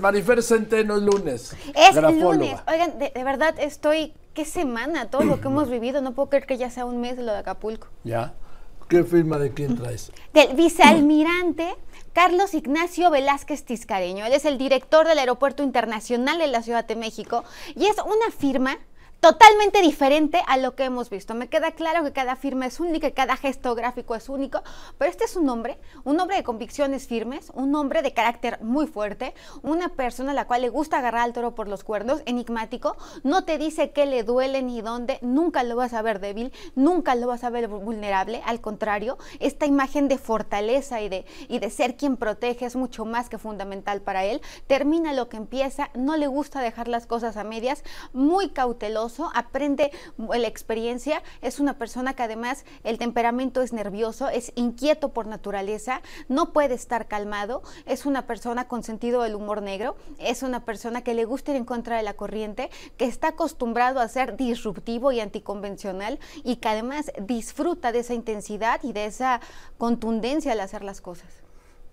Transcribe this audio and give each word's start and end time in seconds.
Marifer 0.00 0.42
Centeno 0.42 0.96
es 0.96 1.02
lunes. 1.02 1.56
Es 1.74 1.94
grafóloga. 1.94 2.34
lunes. 2.34 2.60
Oigan, 2.66 2.98
de, 2.98 3.10
de 3.10 3.24
verdad 3.24 3.54
estoy. 3.58 4.14
¿Qué 4.34 4.44
semana? 4.44 5.10
Todo 5.10 5.24
lo 5.24 5.40
que 5.40 5.48
hemos 5.48 5.68
vivido. 5.68 6.00
No 6.00 6.12
puedo 6.12 6.28
creer 6.28 6.46
que 6.46 6.56
ya 6.56 6.70
sea 6.70 6.84
un 6.84 7.00
mes 7.00 7.18
lo 7.18 7.32
de 7.32 7.38
Acapulco. 7.38 7.88
¿Ya? 8.04 8.34
¿Qué 8.88 9.04
firma 9.04 9.38
de 9.38 9.52
quién 9.52 9.76
traes? 9.76 10.10
Del 10.32 10.54
vicealmirante 10.56 11.74
Carlos 12.12 12.54
Ignacio 12.54 13.10
Velázquez 13.10 13.64
Tiscareño. 13.64 14.26
Él 14.26 14.32
es 14.32 14.44
el 14.44 14.58
director 14.58 15.06
del 15.06 15.18
Aeropuerto 15.18 15.62
Internacional 15.62 16.38
de 16.38 16.48
la 16.48 16.62
Ciudad 16.62 16.84
de 16.84 16.96
México 16.96 17.44
y 17.76 17.86
es 17.86 17.96
una 17.98 18.30
firma 18.36 18.78
totalmente 19.20 19.82
diferente 19.82 20.42
a 20.46 20.56
lo 20.56 20.74
que 20.74 20.84
hemos 20.84 21.10
visto. 21.10 21.34
Me 21.34 21.48
queda 21.48 21.72
claro 21.72 22.02
que 22.02 22.12
cada 22.12 22.36
firma 22.36 22.66
es 22.66 22.80
única, 22.80 23.10
cada 23.10 23.36
gesto 23.36 23.74
gráfico 23.74 24.14
es 24.14 24.30
único, 24.30 24.62
pero 24.96 25.10
este 25.10 25.24
es 25.24 25.36
un 25.36 25.48
hombre, 25.50 25.78
un 26.04 26.18
hombre 26.18 26.36
de 26.36 26.42
convicciones 26.42 27.06
firmes, 27.06 27.52
un 27.54 27.74
hombre 27.74 28.00
de 28.00 28.14
carácter 28.14 28.58
muy 28.62 28.86
fuerte, 28.86 29.34
una 29.62 29.90
persona 29.90 30.30
a 30.30 30.34
la 30.34 30.46
cual 30.46 30.62
le 30.62 30.70
gusta 30.70 30.98
agarrar 30.98 31.22
al 31.22 31.34
toro 31.34 31.54
por 31.54 31.68
los 31.68 31.84
cuernos, 31.84 32.22
enigmático, 32.24 32.96
no 33.22 33.44
te 33.44 33.58
dice 33.58 33.90
qué 33.90 34.06
le 34.06 34.22
duele 34.22 34.62
ni 34.62 34.80
dónde, 34.80 35.18
nunca 35.20 35.62
lo 35.64 35.76
vas 35.76 35.92
a 35.92 36.02
ver 36.02 36.20
débil, 36.20 36.52
nunca 36.74 37.14
lo 37.14 37.26
vas 37.26 37.44
a 37.44 37.50
ver 37.50 37.68
vulnerable, 37.68 38.42
al 38.46 38.62
contrario, 38.62 39.18
esta 39.38 39.66
imagen 39.66 40.08
de 40.08 40.16
fortaleza 40.16 41.02
y 41.02 41.10
de, 41.10 41.26
y 41.48 41.58
de 41.58 41.68
ser 41.68 41.96
quien 41.96 42.16
protege 42.16 42.64
es 42.64 42.74
mucho 42.74 43.04
más 43.04 43.28
que 43.28 43.36
fundamental 43.36 44.00
para 44.00 44.24
él, 44.24 44.40
termina 44.66 45.12
lo 45.12 45.28
que 45.28 45.36
empieza, 45.36 45.90
no 45.94 46.16
le 46.16 46.26
gusta 46.26 46.62
dejar 46.62 46.88
las 46.88 47.06
cosas 47.06 47.36
a 47.36 47.44
medias, 47.44 47.84
muy 48.14 48.48
cauteloso, 48.48 49.09
aprende 49.34 49.90
la 50.18 50.46
experiencia, 50.46 51.22
es 51.42 51.60
una 51.60 51.78
persona 51.78 52.14
que 52.14 52.22
además 52.22 52.64
el 52.84 52.98
temperamento 52.98 53.62
es 53.62 53.72
nervioso, 53.72 54.28
es 54.28 54.52
inquieto 54.54 55.10
por 55.10 55.26
naturaleza, 55.26 56.02
no 56.28 56.52
puede 56.52 56.74
estar 56.74 57.08
calmado, 57.08 57.62
es 57.86 58.06
una 58.06 58.26
persona 58.26 58.68
con 58.68 58.82
sentido 58.82 59.22
del 59.22 59.34
humor 59.34 59.62
negro, 59.62 59.96
es 60.18 60.42
una 60.42 60.64
persona 60.64 61.02
que 61.02 61.14
le 61.14 61.24
gusta 61.24 61.52
ir 61.52 61.56
en 61.56 61.64
contra 61.64 61.96
de 61.96 62.02
la 62.02 62.14
corriente, 62.14 62.70
que 62.96 63.06
está 63.06 63.28
acostumbrado 63.28 64.00
a 64.00 64.08
ser 64.08 64.36
disruptivo 64.36 65.12
y 65.12 65.20
anticonvencional 65.20 66.18
y 66.44 66.56
que 66.56 66.68
además 66.68 67.10
disfruta 67.20 67.92
de 67.92 68.00
esa 68.00 68.14
intensidad 68.14 68.82
y 68.82 68.92
de 68.92 69.06
esa 69.06 69.40
contundencia 69.78 70.52
al 70.52 70.60
hacer 70.60 70.82
las 70.82 71.00
cosas. 71.00 71.28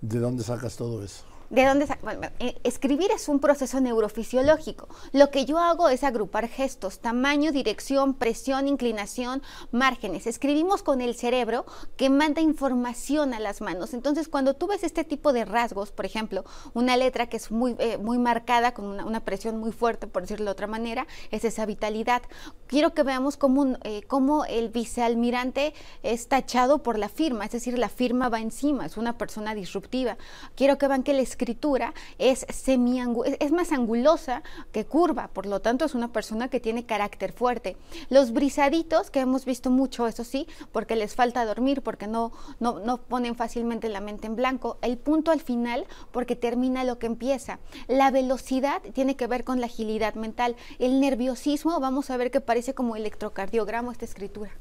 ¿De 0.02 0.20
dónde 0.20 0.44
sacas 0.44 0.76
todo 0.78 1.04
eso? 1.04 1.37
¿De 1.50 1.66
dónde 1.66 1.88
bueno, 2.02 2.28
eh, 2.40 2.60
escribir 2.64 3.10
es 3.12 3.30
un 3.30 3.40
proceso 3.40 3.80
neurofisiológico. 3.80 4.90
Lo 5.14 5.32
que 5.32 5.46
yo 5.46 5.60
hago 5.60 5.88
es 5.88 6.04
agrupar 6.04 6.50
gestos, 6.50 7.00
tamaño, 7.00 7.54
dirección, 7.54 8.14
presión, 8.14 8.68
inclinación, 8.68 9.42
márgenes. 9.72 10.28
Escribimos 10.28 10.84
con 10.84 11.00
el 11.00 11.16
cerebro 11.16 11.66
que 11.96 12.10
manda 12.10 12.42
información 12.42 13.34
a 13.34 13.40
las 13.40 13.62
manos. 13.62 13.94
Entonces, 13.94 14.28
cuando 14.28 14.56
tú 14.56 14.68
ves 14.68 14.84
este 14.84 15.06
tipo 15.06 15.32
de 15.32 15.46
rasgos, 15.46 15.92
por 15.92 16.06
ejemplo, 16.06 16.44
una 16.74 16.98
letra 16.98 17.28
que 17.30 17.38
es 17.38 17.50
muy, 17.50 17.76
eh, 17.80 17.98
muy 17.98 18.18
marcada, 18.18 18.74
con 18.74 18.86
una, 18.86 19.06
una, 19.06 19.22
presión 19.22 19.58
muy 19.58 19.72
fuerte, 19.72 20.08
por 20.08 20.24
decirlo 20.24 20.46
de 20.46 20.52
otra 20.52 20.68
manera, 20.68 21.08
es 21.32 21.46
esa 21.46 21.66
vitalidad. 21.66 22.22
Quiero 22.68 22.94
que 22.94 23.04
veamos 23.04 23.38
cómo, 23.38 23.78
eh, 23.84 24.02
cómo 24.08 24.44
el 24.44 24.68
vicealmirante 24.70 25.74
es 26.04 26.28
tachado 26.28 26.84
por 26.84 27.00
la 27.00 27.08
firma, 27.08 27.46
es 27.46 27.52
decir, 27.52 27.80
la 27.80 27.88
firma 27.88 28.28
va 28.28 28.42
encima, 28.42 28.86
es 28.86 28.98
una 28.98 29.18
persona 29.18 29.56
disruptiva. 29.56 30.18
Quiero 30.56 30.78
que 30.78 30.88
vean 30.90 31.04
que 31.04 31.12
el 31.12 31.20
escritura 31.20 31.94
es, 32.18 32.46
semi 32.50 33.00
es 33.40 33.52
más 33.52 33.72
angulosa 33.72 34.44
que 34.74 34.86
curva, 34.86 35.30
por 35.30 35.46
lo 35.46 35.62
tanto 35.62 35.86
es 35.86 35.96
una 35.96 36.12
persona 36.12 36.50
que 36.50 36.60
tiene 36.60 36.86
carácter 36.86 37.32
fuerte. 37.32 37.78
Los 38.10 38.34
brisaditos, 38.34 39.12
que 39.12 39.22
hemos 39.22 39.46
visto 39.46 39.70
mucho, 39.70 40.06
eso 40.08 40.26
sí, 40.26 40.46
porque 40.74 40.98
les 40.98 41.16
falta 41.16 41.46
dormir, 41.46 41.82
porque 41.82 42.08
no, 42.08 42.34
no, 42.60 42.80
no 42.80 42.98
ponen 42.98 43.36
fácilmente 43.36 43.88
la 43.88 44.02
mente 44.02 44.28
en 44.28 44.36
blanco. 44.36 44.78
El 44.82 44.98
punto 44.98 45.32
al 45.32 45.40
final, 45.40 45.86
porque 46.12 46.36
termina 46.36 46.84
lo 46.84 47.00
que 47.00 47.08
empieza. 47.08 47.60
La 47.88 48.12
velocidad 48.12 48.82
tiene 48.94 49.16
que 49.16 49.28
ver 49.28 49.46
con 49.46 49.62
la 49.62 49.68
agilidad 49.68 50.16
mental. 50.16 50.58
El 50.80 51.00
nerviosismo, 51.00 51.80
vamos 51.80 52.10
a 52.10 52.18
ver 52.18 52.30
que 52.30 52.42
parece 52.42 52.57
como 52.74 52.96
electrocardiograma 52.96 53.92
esta 53.92 54.06
escritura. 54.06 54.52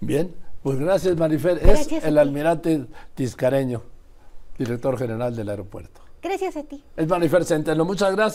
Bien, 0.00 0.34
pues 0.62 0.78
gracias 0.78 1.16
Marifer. 1.16 1.58
Gracias 1.60 2.02
es 2.02 2.04
el 2.04 2.18
almirante 2.18 2.86
Tiscareño, 3.14 3.82
director 4.58 4.98
general 4.98 5.34
del 5.34 5.48
aeropuerto. 5.48 6.00
Gracias 6.22 6.56
a 6.56 6.64
ti. 6.64 6.82
Es 6.96 7.06
Marifer 7.06 7.44
Centeno. 7.44 7.84
Muchas 7.84 8.14
gracias. 8.16 8.34